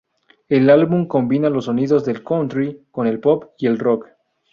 [0.49, 4.07] El álbum combina los sonidos del country con el pop y el rock.